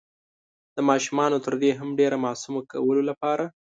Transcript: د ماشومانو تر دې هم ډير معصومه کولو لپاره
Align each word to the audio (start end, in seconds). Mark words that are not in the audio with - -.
د 0.75 0.77
ماشومانو 0.89 1.37
تر 1.45 1.53
دې 1.61 1.71
هم 1.79 1.89
ډير 1.99 2.13
معصومه 2.25 2.61
کولو 2.71 3.01
لپاره 3.09 3.45